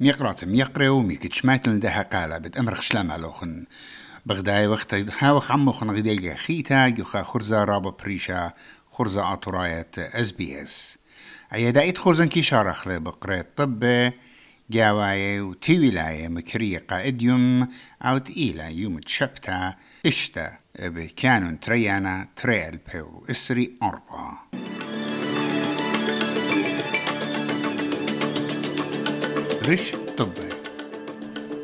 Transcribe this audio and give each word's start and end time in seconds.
ميقرات 0.00 0.44
ميقرا 0.44 0.88
وميك 0.88 1.32
شماتن 1.32 1.80
ده 1.80 2.02
قالا 2.02 2.38
بد 2.38 2.56
أمرخ 2.56 2.80
شلام 2.80 3.10
علوخن. 3.10 3.64
بغداي 4.26 4.66
وقت 4.66 4.94
هاوخ 4.94 5.52
عموخن 5.52 5.90
غديجا 5.90 6.34
خيتا 6.34 6.86
يخا 6.86 7.22
خرزة 7.22 7.64
رابا 7.64 7.90
بريشا 7.90 8.52
خرزة 8.90 9.22
عطراية 9.22 9.90
أس 9.98 10.32
بي 10.32 10.62
إس. 10.62 10.98
عيادة 11.52 11.94
خرزن 12.00 12.26
كي 12.26 12.42
شارخ 12.42 12.88
بقرية 12.88 13.46
طب 13.56 14.12
جاواي 14.70 15.40
وتيولاي 15.40 16.28
مكرية 16.28 16.84
قائديوم 16.88 17.68
أو 18.02 18.18
تقيلة 18.18 18.68
يوم 18.68 18.98
تشبتا 18.98 19.74
إشتا 20.06 20.58
بكانون 20.78 21.60
تريانا 21.60 22.28
تريال 22.36 22.78
بيو 22.92 23.26
إسري 23.30 23.74
أربعة. 23.82 24.48
رش 29.68 29.92
طبي. 30.18 30.48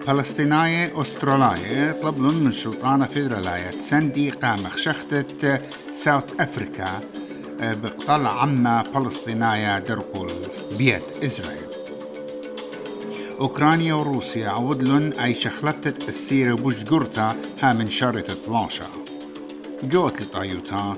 فلسطينية 0.06 1.02
أسترالية 1.02 1.92
طلبلن 2.02 2.44
من 2.44 2.52
شلطانة 2.52 3.06
فيدرالاية 3.06 3.70
سندي 3.70 4.30
قام 4.30 4.56
خشختة 4.56 5.58
ساوث 5.94 6.40
أفريكا 6.40 7.00
بقتل 7.60 8.26
عما 8.26 8.82
فلسطينية 8.94 9.78
درقل 9.78 10.30
بيد 10.78 11.02
إسرائيل. 11.22 11.60
أوكرانيا 13.40 13.94
وروسيا 13.94 14.48
عودلن 14.48 15.12
أي 15.12 15.34
شخلبتة 15.34 16.08
السيرة 16.08 16.54
بوشجورتا 16.54 17.36
ها 17.62 17.72
من 17.72 17.90
شرطة 17.90 18.36
بلانشا. 18.48 18.86
جوت 19.84 20.22
لطايوتا 20.22 20.96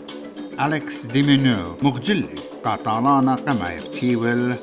أليكس 0.60 1.06
ديمينو 1.06 1.76
مغجلي 1.82 2.34
قاطالانا 2.64 3.34
قما 3.34 3.72
يبتيول 3.72 4.54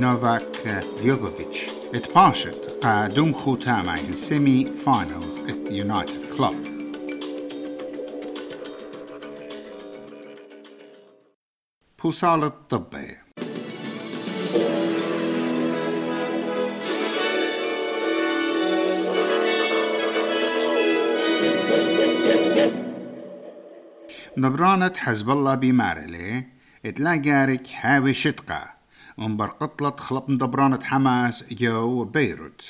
نوفاك 0.00 0.84
ديوغوفيتش 1.02 1.62
اتباشت 1.94 2.78
قا 2.82 3.06
دوم 3.06 3.32
خوتاما 3.32 3.96
in 3.96 4.16
semi 4.16 4.66
finals 4.84 5.40
at 5.50 5.72
United 5.72 6.36
Club. 6.36 6.54
بوصال 12.02 12.44
الطبي 12.44 13.16
نبرانة 24.36 24.92
حزب 24.96 25.30
الله 25.30 25.54
بمارلي 25.54 26.44
اتلاقارك 26.86 27.66
هاوي 27.80 28.14
شتقة 29.16 29.24
ومبرقطلت 29.24 30.00
خلط 30.00 30.24
دبرانة 30.28 30.84
حماس 30.84 31.44
جو 31.50 32.04
بيروت 32.04 32.62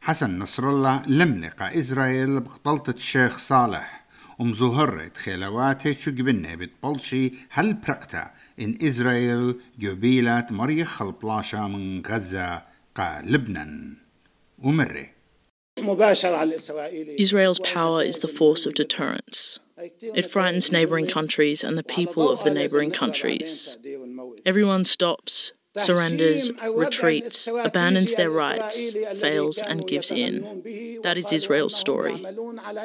حسن 0.00 0.38
نصر 0.38 0.68
الله 0.68 1.02
لملقى 1.06 1.80
إسرائيل 1.80 2.40
بقتلت 2.40 2.96
الشيخ 2.96 3.38
صالح 3.38 4.04
ومزهرت 4.38 5.16
خيلواتي 5.16 5.94
شو 5.94 6.10
قبنة 6.10 6.54
بتبلشي 6.54 7.32
هل 7.50 7.74
برقتا 7.74 8.30
إن 8.60 8.78
إسرائيل 8.82 9.60
جبيلات 9.78 10.52
مريخ 10.52 11.02
البلاشا 11.02 11.56
من 11.56 12.02
غزة 12.06 12.62
قا 12.94 13.22
لبنان 13.24 13.96
ومري 14.58 15.14
Israel's 17.18 17.58
power 17.58 18.00
is 18.00 18.18
the 18.20 18.28
force 18.28 18.64
of 18.64 18.74
deterrence. 18.74 19.58
It 20.20 20.30
frightens 20.34 20.70
neighboring 20.70 21.08
countries 21.08 21.64
and 21.64 21.76
the 21.76 21.82
people 21.82 22.30
of 22.30 22.44
the 22.44 22.54
neighboring 22.54 22.92
countries. 22.92 23.76
Everyone 24.46 24.84
stops, 24.84 25.52
surrenders, 25.77 26.49
retreats, 26.75 27.47
abandons 27.47 28.15
their 28.15 28.29
rights, 28.29 28.93
fails, 29.19 29.57
and 29.59 29.87
gives 29.87 30.11
in. 30.11 30.61
That 31.03 31.17
is 31.17 31.31
Israel's 31.31 31.75
story. 31.75 32.23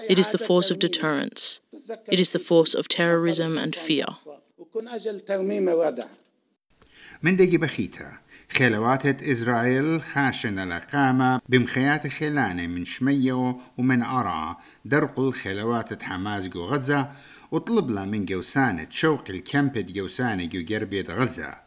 It 0.09 0.19
is 0.19 0.31
the 0.31 0.39
force 0.39 0.71
of 0.71 0.79
deterrence. 0.79 1.61
It 2.15 2.21
is 2.21 2.31
the 2.31 2.39
force 2.39 2.75
of 2.75 2.89
terrorism 2.89 3.59
and 3.59 3.75
fear. 3.75 4.07
من 7.23 7.37
دقي 7.37 7.57
بخيتا 7.57 8.19
خلوات 8.51 9.23
إسرائيل 9.23 10.03
خاشن 10.03 10.59
الأقامة 10.59 11.41
بمخيات 11.49 12.07
خلانة 12.07 12.67
من 12.67 12.85
شمية 12.85 13.57
ومن 13.79 14.03
أرعى 14.03 14.55
درق 14.85 15.21
الخلوات 15.21 16.03
حماس 16.03 16.49
جو 16.49 16.65
غزة 16.65 17.11
وطلب 17.53 17.91
له 17.91 18.05
من 18.05 18.25
جوسانة 18.25 18.87
شوق 18.91 19.25
الكامبد 19.31 19.93
جوسانة 19.93 20.45
جو 20.45 20.61
جربية 20.61 21.07
غزة 21.09 21.65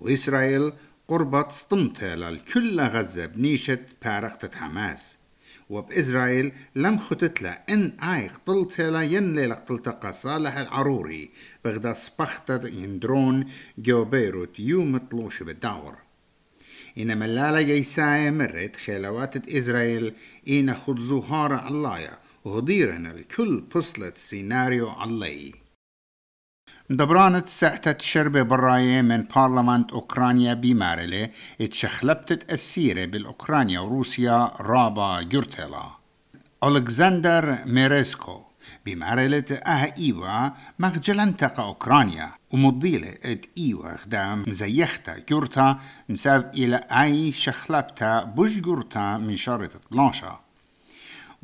وإسرائيل 0.00 0.72
قربت 1.08 1.52
سطمتها 1.52 2.16
للكل 2.16 2.80
غزة 2.80 3.26
بنيشة 3.26 3.78
بارقة 4.04 4.50
حماس. 4.54 5.16
وبإسرائيل 5.70 6.52
لم 6.74 6.98
ختتلا 6.98 7.64
إن 7.68 8.00
آي 8.00 8.28
قتلتها 8.28 9.02
ين 9.02 9.36
ليلة 9.36 9.54
قتلتها 9.54 10.12
صالح 10.12 10.56
العروري 10.56 11.30
بغدا 11.64 11.92
سبختت 11.92 12.64
يندرون 12.64 13.50
جو 13.78 14.04
بيروت 14.04 14.60
يوم 14.60 14.98
طلوش 14.98 15.42
بالدور 15.42 15.94
إن 16.98 17.18
ملالة 17.18 17.62
جيساية 17.62 18.30
مرت 18.30 18.76
خلوات 18.76 19.48
إسرائيل 19.48 20.12
إن 20.48 20.74
خد 20.74 20.98
زهار 21.00 21.52
علايا 21.52 22.18
وهديرنا 22.44 23.10
الكل 23.10 23.60
بصلت 23.60 24.16
سيناريو 24.16 24.88
علي. 24.88 25.65
دبرانت 26.90 27.48
ساعتة 27.48 27.98
شربة 28.00 28.42
براية 28.42 29.02
من 29.02 29.22
بارلمانت 29.22 29.92
أوكرانيا 29.92 30.54
بمارلة 30.54 31.30
اتشخلبتت 31.60 32.52
السيرة 32.52 33.04
بالأوكرانيا 33.04 33.80
وروسيا 33.80 34.52
رابا 34.60 35.22
جورتيلا 35.22 35.82
ألكسندر 36.64 37.58
ميريسكو 37.66 38.40
بمارلة 38.86 39.44
آه 39.50 39.94
ايوا 39.98 40.50
مغجلنتقى 40.78 41.62
أوكرانيا 41.62 42.32
ومضيلة 42.50 43.14
ات 43.24 43.46
ايوا 43.58 43.96
خدام 43.96 44.44
مزيختا 44.48 45.18
جورتا 45.28 45.78
مساب 46.08 46.50
إلى 46.54 46.76
اي 46.76 47.32
شخلبتا 47.32 48.24
بوش 48.24 48.56
جورتا 48.58 49.16
من 49.16 49.36
شارة 49.36 49.70
12 49.92 50.38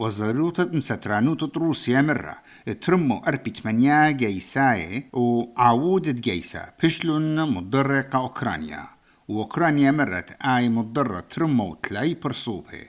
وزروت 0.02 0.60
مسترانوت 0.60 1.56
روسيا 1.56 2.00
مرة. 2.02 2.36
ترمو 2.80 3.18
أربي 3.18 3.50
تمانيا 3.50 4.10
جيساي 4.10 5.06
وعودت 5.12 6.14
جيسا. 6.14 6.72
بشلون 6.82 7.54
مدرقة 7.54 8.18
أوكرانيا. 8.18 8.86
وأوكرانيا 9.28 9.91
مرت 9.91 10.30
آي 10.30 10.68
مضرة 10.68 11.20
ترمو 11.20 11.74
تلاي 11.74 12.14
برصوبه. 12.14 12.84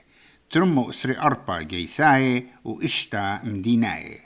ترمو 0.50 0.90
أسري 0.90 1.18
أربا 1.18 1.62
جيساي 1.62 2.46
وإشتا 2.64 3.40
مديناي. 3.44 4.20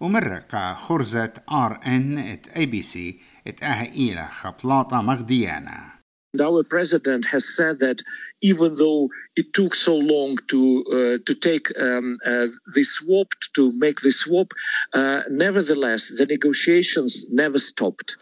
ومرقة 0.00 0.74
خرزة 0.74 1.32
آر 1.52 1.80
إن 1.86 2.18
إت 2.18 2.48
إي 2.56 2.66
بي 2.66 2.82
سي 2.82 3.18
إت 3.46 3.62
آه 3.62 3.82
إلى 3.82 4.28
خبلاطة 4.30 5.02
مغديانة 5.02 6.03
مغديانا 6.35 6.49
Our 6.49 6.63
president 6.63 7.25
has 7.25 7.55
said 7.55 7.79
that 7.79 8.01
even 8.41 8.75
though 8.75 9.09
it 9.35 9.53
took 9.53 9.73
so 9.75 9.95
long 9.95 10.37
to 10.47 10.61
uh, 10.87 11.17
to 11.25 11.33
take 11.33 11.67
um, 11.79 12.17
uh, 12.25 12.47
the 12.75 12.83
swap 12.83 13.29
to 13.55 13.71
make 13.79 13.99
the 14.01 14.11
swap, 14.11 14.49
uh, 14.93 15.21
nevertheless 15.29 16.09
the 16.19 16.25
negotiations 16.25 17.25
never 17.29 17.59
stopped. 17.59 18.17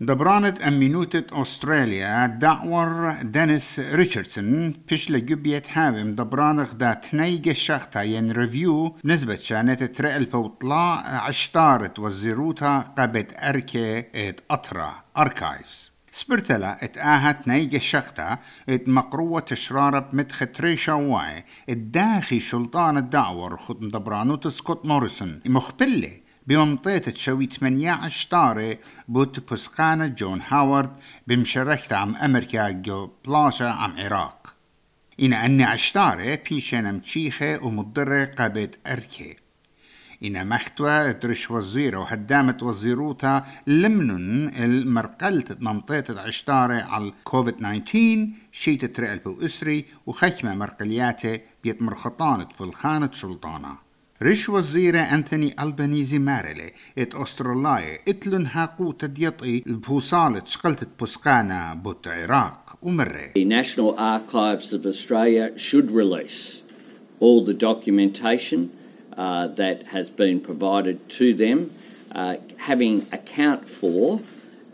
دبرانة 0.00 0.54
أمينوتة 0.68 1.42
أستراليا 1.42 2.26
دعور 2.26 3.12
دينيس 3.22 3.78
ريتشاردسون 3.78 4.72
بيش 4.88 5.10
لجبية 5.10 5.62
هاوم 5.72 6.14
دبرانة 6.14 6.62
غدا 6.62 6.92
تنيجة 6.92 7.52
شخطة 7.52 8.02
ين 8.02 8.32
ريفيو 8.32 8.96
نسبة 9.04 9.36
شانت 9.36 9.82
ترقل 9.82 10.24
بوطلاع 10.24 11.24
عشتارت 11.26 11.98
وزيروتا 11.98 12.78
قبت 12.98 13.32
أركي 13.36 13.98
ات 13.98 14.40
أطرا 14.50 15.04
أركايفز 15.16 15.89
سبرتلا 16.13 16.83
اتآهت 16.83 17.47
نيجة 17.47 17.77
شخطة 17.77 18.39
إت 18.69 18.89
مقروة 18.89 19.39
تشرارب 19.39 20.15
مدخ 20.15 20.43
تريشا 20.53 20.93
واي 20.93 21.45
الداخي 21.69 22.39
شلطان 22.39 22.97
الدعور 22.97 23.57
خد 23.57 23.79
دبرانوت 23.79 24.47
سكوت 24.47 24.85
موريسون. 24.85 25.41
مخبلة 25.45 26.19
بمنطقة 26.47 27.13
شوي 27.15 27.45
18 27.45 28.29
طارة 28.31 28.77
بوت 29.07 29.53
بسقانة 29.53 30.07
جون 30.07 30.41
هاورد 30.47 30.91
بمشاركة 31.27 31.95
عم 31.95 32.15
أمريكا 32.15 32.69
جو 32.69 33.09
بلاشا 33.25 33.69
عم 33.69 33.99
عراق. 33.99 34.53
إن 35.21 35.33
أني 35.33 35.63
عشتارة 35.63 36.39
بيشنا 36.49 36.91
متشيخة 36.91 37.65
ومضرة 37.65 38.25
قابت 38.25 38.77
أركي. 38.87 39.35
إن 40.23 40.49
مختوى 40.49 41.13
درش 41.13 41.51
وزيرة 41.51 41.97
وهدامت 41.97 42.63
وزيروتا 42.63 43.45
لمنن 43.67 44.51
المرقلت 44.63 45.61
منطقة 45.61 46.21
عشتارة 46.21 46.73
على 46.73 47.13
كوفيد 47.23 47.53
19 47.53 48.27
شيت 48.51 48.85
ترقل 48.85 49.17
بو 49.17 49.45
أسري 49.45 49.85
وخشمة 50.05 50.55
مرقلياتة 50.55 51.39
بيت 51.63 51.81
مرخطانة 51.81 52.47
بالخانة 52.59 53.09
سلطانة. 53.13 53.75
ريش 54.21 54.49
وزيرة 54.49 54.99
أنتوني 54.99 55.55
ألبانيزي 55.63 56.19
مارلي 56.19 56.71
إت 56.97 57.15
أستراليا 57.15 57.99
اتلن 58.07 58.47
هاقو 58.47 58.91
تديطي 58.91 59.63
البوصالة 59.67 60.41
شقلت 60.45 60.87
بوسقانا 60.99 61.73
بوت 61.73 62.07
عراق 62.07 62.77
ومرة. 62.81 63.31
The 63.35 63.45
National 63.45 63.95
Archives 63.97 64.73
of 64.73 64.85
Australia 64.85 65.57
should 65.57 65.91
release 65.91 66.61
all 67.19 67.45
the 67.45 67.53
documentation 67.53 68.69
uh, 69.17 69.47
that 69.47 69.87
has 69.87 70.09
been 70.09 70.39
provided 70.39 71.09
to 71.09 71.33
them, 71.33 71.71
uh, 72.13 72.37
having 72.57 73.07
account 73.11 73.67
for 73.67 74.21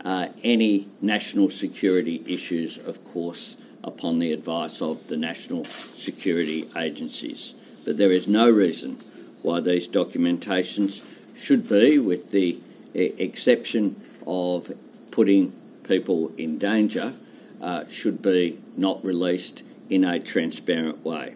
uh, 0.04 0.30
any 0.44 0.88
national 1.02 1.50
security 1.50 2.24
issues, 2.26 2.78
of 2.80 3.04
course, 3.04 3.58
upon 3.84 4.20
the 4.20 4.32
advice 4.32 4.82
of 4.82 5.08
the 5.08 5.18
national 5.18 5.66
security 5.94 6.70
agencies. 6.76 7.54
But 7.86 7.98
there 7.98 8.12
is 8.12 8.28
no 8.28 8.50
reason 8.50 9.04
why 9.42 9.60
these 9.60 9.88
documentations 9.88 11.02
should 11.36 11.68
be, 11.68 11.98
with 12.00 12.32
the 12.32 12.60
exception 12.94 14.02
of 14.26 14.72
putting 15.12 15.54
people 15.84 16.32
in 16.38 16.58
danger, 16.58 17.16
uh, 17.62 17.86
should 17.88 18.22
be 18.22 18.60
not 18.76 19.04
released 19.04 19.64
in 19.90 20.04
a 20.04 20.20
transparent 20.20 21.04
way. 21.04 21.36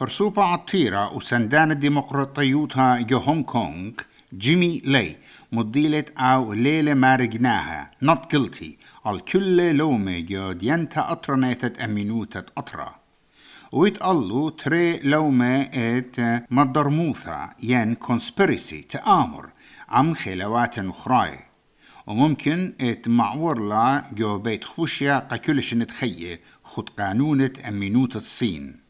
برسوبة 0.00 0.42
عطيرة 0.42 1.16
وسندان 1.16 1.70
الديمقراطيوتها 1.70 3.00
جو 3.00 3.18
هونغ 3.18 3.42
كونغ 3.42 3.92
جيمي 4.34 4.82
لي 4.84 5.16
مديلة 5.52 6.04
أو 6.18 6.52
ليلة 6.52 6.94
مارجناها 6.94 7.90
not 8.04 8.18
guilty 8.36 8.66
الكل 9.06 9.76
لومة 9.76 10.20
جو 10.20 10.52
ديانتا 10.52 11.12
أطرنيتت 11.12 11.78
أمينوتت 11.78 12.46
أطرا 12.58 12.94
ويتقلو 13.72 14.48
تري 14.48 14.98
لومة 14.98 15.60
ات 15.74 16.16
مدرموثة 16.50 17.50
ين 17.62 17.96
conspiracy 17.96 18.86
تآمر 18.88 19.50
عم 19.88 20.14
خلوات 20.14 20.78
أخراي 20.78 21.38
وممكن 22.06 22.72
ات 22.80 23.08
معور 23.08 23.58
لا 23.68 24.04
جو 24.12 24.38
بيت 24.38 24.64
خوشيا 24.64 25.18
قكلش 25.18 25.74
نتخيه 25.74 26.40
خد 26.64 26.88
قانونة 26.88 27.52
أمينوت 27.68 28.16
الصين 28.16 28.89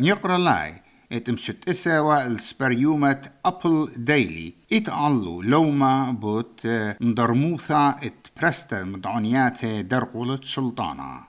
نيقرا 0.00 0.38
لاي. 0.38 0.82
إت 1.12 1.30
مشت 1.30 1.68
اسوا 1.68 2.26
السبريومة 2.26 3.30
أبل 3.44 3.92
ديلي. 3.96 4.54
اتعلو 4.72 5.42
لوما 5.42 6.10
بوت 6.10 6.66
مدرموثة 7.00 7.90
إت 7.90 8.26
برستا 8.42 8.84
مدعونيات 8.84 9.64
درقولة 9.64 10.40
سلطانة 10.42 11.28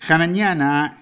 خمنيانا 0.00 0.92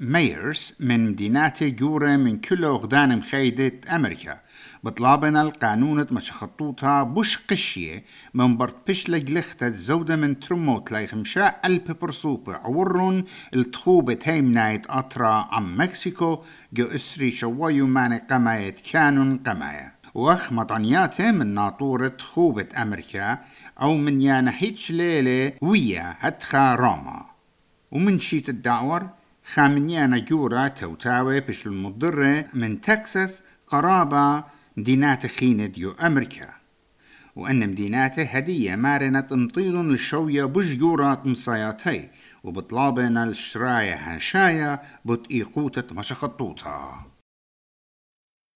ميرز 0.00 0.74
من 0.80 1.10
مدينات 1.10 1.64
جورة 1.64 2.16
من 2.16 2.40
كل 2.40 2.64
أغدان 2.64 3.18
مخيدة 3.18 3.96
أمريكا. 3.96 4.40
بطلابنا 4.84 5.42
القانون 5.42 6.06
مشخطوطها 6.10 7.02
بش 7.02 7.38
قشية 7.50 8.04
من 8.34 8.56
برت 8.56 8.76
بش 8.88 9.10
لجلختة 9.10 9.68
زودة 9.68 10.16
من 10.16 10.40
ترموت 10.40 10.92
لاي 10.92 11.06
خمشاء 11.06 11.60
ألب 11.64 11.98
برصوبة 12.00 12.54
عورون 12.54 13.24
التخوبة 13.54 14.14
تيمنايت 14.14 14.86
أطرا 14.86 15.48
عم 15.52 15.80
مكسيكو 15.80 16.38
جو 16.72 16.86
إسري 16.86 17.30
شوايو 17.30 17.86
ماني 17.86 18.18
قمايت 18.18 18.80
كانون 18.80 19.38
قمايا. 19.38 19.92
وأخ 20.14 20.52
مطنياته 20.52 21.30
من 21.30 21.46
ناطورة 21.46 22.16
خوبة 22.20 22.66
أمريكا 22.82 23.38
أو 23.80 23.94
من 23.94 24.20
يانا 24.20 24.52
هيتش 24.58 24.90
ليلة 24.90 25.52
ويا 25.60 26.16
هتخا 26.20 26.74
روما. 26.74 27.26
ومن 27.92 28.18
شيت 28.18 28.48
الدعور 28.48 29.08
خامنيانا 29.54 30.18
جورا 30.18 30.68
توتاوي 30.68 31.40
بش 31.40 31.66
المضرة 31.66 32.44
من 32.54 32.80
تكساس 32.80 33.42
قرابة 33.68 34.44
مدينات 34.76 35.26
خينة 35.26 35.66
ديو 35.66 35.92
أمريكا. 35.92 36.54
وأن 37.36 37.68
مديناته 37.68 38.22
هدية 38.22 38.76
مارنة 38.76 39.26
مطيل 39.30 39.90
الشوية 39.90 40.44
بجورة 40.44 41.22
مصاياتي 41.24 42.08
وبطلابنا 42.44 43.24
الشراية 43.24 43.94
هاشايا 43.94 44.82
بتقيقوتة 45.04 45.94
مشخطوطة. 45.94 47.06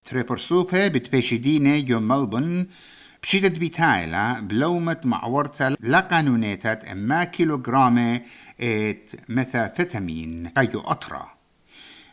تريبر 0.06 0.38
سوبة 0.38 0.88
بتبيشدينة 0.88 1.74
يو 1.74 2.00
ملبن 2.00 2.66
بشدة 3.22 3.48
بيتايلا 3.48 4.40
بلومة 4.40 5.00
معورتا 5.04 5.76
لقانونيتات 5.80 6.84
أما 6.84 7.24
كيلوغرامة 7.24 8.22
ات 8.60 9.10
ميثافيتامين 9.28 10.48
قيو 10.48 10.80
أطرا. 10.80 11.28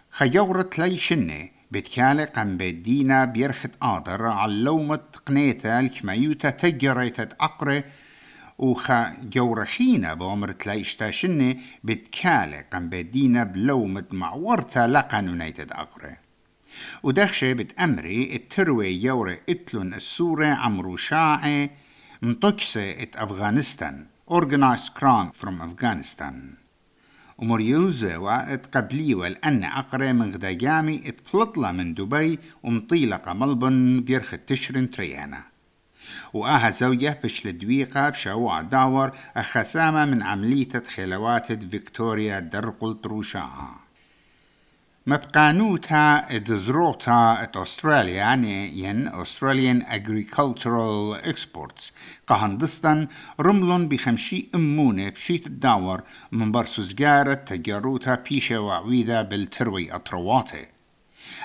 خيورت 0.09 0.79
لي 0.79 0.97
شنة 0.97 1.54
بتكالي 1.75 2.23
قم 2.23 2.57
بدينا 2.57 3.25
بيرخت 3.25 3.71
آدر 3.81 4.25
علومة 4.25 4.99
قنيتا 5.25 5.79
الكميوتا 5.79 6.49
تجريتت 6.49 7.33
أقري 7.41 7.83
وخا 8.59 9.17
جورخينا 9.23 10.13
بأمر 10.13 10.51
تلايشتا 10.51 11.11
شنة 11.11 11.55
بتكالي 11.83 12.65
قم 12.73 12.89
بدينا 12.89 13.43
بلومة 13.43 14.05
معورتا 14.11 14.87
لقانونيتت 14.87 15.71
أقري. 15.71 16.15
ودخشة 17.03 17.53
بتأمري 17.53 18.35
التروي 18.35 19.01
يوري 19.01 19.39
إتلون 19.49 19.93
السورة 19.93 20.47
عمرو 20.47 20.95
شاعي 20.97 21.71
مطكسة 22.21 22.91
ات 22.91 23.15
أفغانستان. 23.15 24.05
Organized 24.31 24.93
crime 24.99 25.31
from 25.41 25.61
Afghanistan. 25.61 26.64
ومريوزة 27.37 28.17
وقت 28.17 28.77
قبلي 28.77 29.15
والأن 29.15 29.63
أقرى 29.63 30.13
من 30.13 30.33
غدايامي 30.33 31.03
إتبلطلة 31.05 31.71
من 31.71 31.93
دبي 31.93 32.39
ومطيلقة 32.63 33.33
ملبن 33.33 34.01
بيرخ 34.01 34.35
تشرن 34.47 34.89
تريانا. 34.89 35.43
وآها 36.33 36.69
زوجة 36.69 37.19
بش 37.23 37.45
لدويقة 37.45 38.09
بشوع 38.09 38.61
داور 38.61 39.11
أخسامة 39.37 40.05
من 40.05 40.23
عملية 40.23 40.83
خلوات 40.95 41.51
فيكتوريا 41.51 42.39
درقل 42.39 43.01
تروشاها. 43.01 43.84
مبقانوتا 45.07 46.25
ادزروتا 46.35 47.43
ات 47.43 47.57
استراليا 47.57 48.13
يعني 48.13 48.79
ين 48.79 49.11
Australian 49.11 49.83
Agricultural 49.83 51.27
Exports. 51.31 51.91
قهندستان 52.27 53.07
رملون 53.39 53.87
بخمشي 53.87 54.49
امونة 54.55 55.09
بشيت 55.09 55.47
الداور 55.47 56.01
من 56.31 56.51
برسو 56.51 56.81
زجارة 56.81 57.33
تجاروتا 57.33 58.15
بيشة 58.15 58.59
وعويدة 58.59 59.21
بالتروي 59.21 59.95
اطرواتي 59.95 60.65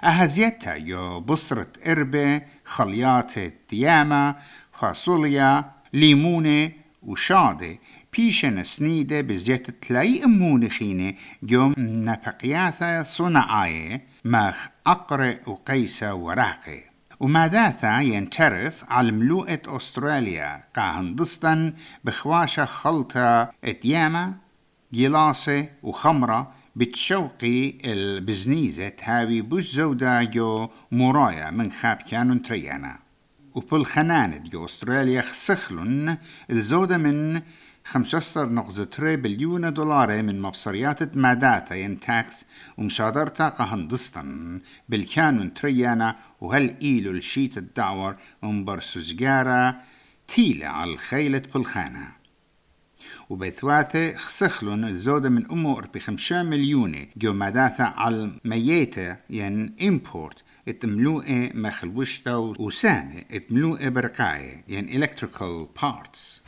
أهزيتا 0.04 0.74
يو 0.74 1.20
بصرة 1.20 1.66
إربة 1.86 2.42
خليات 2.64 3.32
دياما 3.70 4.36
فاصوليا 4.80 5.64
ليمونة 5.92 6.72
وشادة 7.02 7.78
بيشن 8.16 8.64
سنيدة 8.64 9.20
بزيت 9.20 9.70
تلاي 9.70 10.24
أمون 10.24 10.69
خينة 10.69 11.14
جوم 11.43 11.74
نفقياثا 11.79 13.02
صنعاية 13.05 14.05
ماخ 14.24 14.69
أقرأ 14.86 15.36
وقيسة 15.46 16.14
وراقي 16.14 16.82
وماذاثا 17.20 18.00
ينترف 18.00 18.84
على 18.88 19.12
ملوءة 19.12 19.60
أستراليا 19.67 20.60
قاهندستان 20.76 21.74
بخواشة 22.05 22.64
خلطة 22.64 23.50
اتياما 23.64 24.34
جلاسة 24.93 25.69
وخمرة 25.82 26.52
بتشوقي 26.76 27.74
البزنيزة 27.84 28.88
تهاوي 28.88 29.40
بوش 29.40 29.74
زودا 29.74 30.22
جو 30.22 30.69
مرايا 30.93 31.50
من 31.50 31.70
خاب 31.70 31.96
كانون 31.96 32.43
تريانا 32.43 32.98
وبل 33.55 33.84
خنانة 33.84 34.36
جو 34.36 34.64
أستراليا 34.64 35.20
خسخلن 35.20 36.17
الزودة 36.50 36.98
من 36.98 37.40
15.3 37.91 39.01
بليون 39.01 39.73
دولار 39.73 40.23
من 40.23 40.43
مبصريات 40.43 41.17
ماداتا 41.17 41.75
ين 41.75 42.01
تاكس 42.01 42.44
ومشادرتا 42.79 43.49
قهندستان 43.49 44.61
بالكانون 44.89 45.55
تريانا 45.55 46.17
وهل 46.41 46.77
إيلو 46.82 47.11
الشيت 47.11 47.59
الدعور 47.59 48.17
ومبرسو 48.43 49.01
زجارة 49.01 49.77
تيلة 50.29 50.67
على 50.67 50.93
الخيلة 50.93 51.43
بالخانة 51.55 52.09
وبثواثة 53.31 54.17
خسخلون 54.17 54.85
الزودة 54.85 55.29
من 55.29 55.51
أمو 55.51 55.79
أربي 55.79 56.01
خمسة 56.01 56.43
مليون 56.43 57.06
جو 57.17 57.32
ماداتا 57.32 57.82
على 57.82 58.31
ميتة 58.44 59.17
ين 59.31 59.75
إمبورت 59.82 60.37
اتملوء 60.69 61.51
مخلوشتا 61.55 62.35
وسامة 62.35 63.23
اتملوء 63.31 63.89
برقاية 63.89 64.65
ين 64.69 65.03
electrical 65.03 65.81
parts 65.82 66.41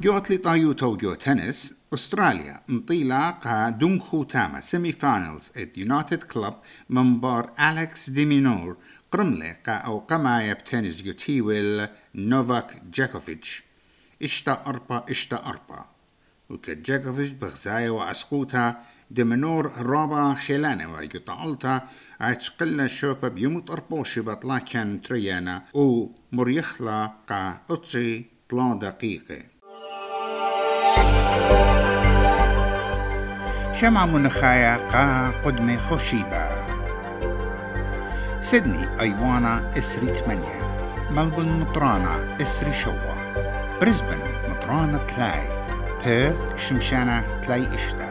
جوت 0.00 0.30
لي 0.30 0.36
طايوتو 0.36 0.96
جو 0.96 1.14
تنس 1.14 1.74
أستراليا. 1.94 2.60
مطيلة 2.68 3.30
قا 3.30 3.70
دمخو 3.70 4.22
تاما 4.22 4.60
سيمي 4.60 4.92
فاينلز 4.92 5.50
ات 5.56 5.78
يونايتد 5.78 6.22
كلوب 6.22 6.54
منبار 6.90 7.50
أليكس 7.60 8.10
ديمينور 8.10 8.76
قا 9.66 9.72
أو 9.72 9.98
قما 9.98 10.48
يبتنس 10.48 11.02
جو 11.02 11.12
تيويل 11.12 11.88
نوفاك 12.14 12.82
جاكوفيتش. 12.94 13.62
إشتا 14.22 14.62
أربا 14.66 15.04
إشتا 15.10 15.46
أربا. 15.46 15.84
وكجاكوفيتش 16.50 17.28
بغزايا 17.28 17.90
وعسقوتا. 17.90 18.82
دمنور 19.10 19.72
رابا 19.78 20.34
خلانة 20.34 20.92
ويقطعلتا 20.92 21.88
عتقلنا 22.20 22.86
شوبا 22.86 23.28
بيومت 23.28 23.70
أربوشي 23.70 24.20
بطلا 24.20 24.58
كان 24.58 25.02
تريانا. 25.02 25.62
و 25.74 26.06
مريخلا 26.32 27.12
قا 27.28 27.60
أطري 27.70 28.24
طلا 28.48 28.78
دقيقة. 28.78 29.57
شمع 33.80 34.06
منخايا 34.06 34.76
قا 34.76 35.32
قدمي 35.44 35.76
خوشيبا 35.76 36.48
سيدني 38.42 39.00
أيوانا 39.00 39.78
إسري 39.78 40.14
ثمانية 40.14 40.58
ملبون 41.10 41.60
مطرانا 41.60 42.36
إسري 42.42 42.72
شوا 42.72 43.14
بريسبن 43.80 44.18
مطرانا 44.48 44.98
تلاي 44.98 45.42
بيرث 46.04 46.46
شمشانا 46.56 47.24
تلاي 47.42 47.74
إشتا 47.74 48.08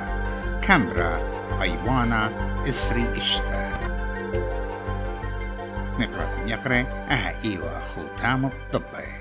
كامبرا 0.61 1.19
أيوانا 1.61 2.29
إسري 2.69 3.05
إشتا. 3.17 3.67
نقرأ 5.99 6.27
يقرأ 6.45 6.85
أها 7.09 7.33
إيوا 7.45 7.79
خو 7.79 8.01
تامو 8.21 8.49
طبي 8.73 9.16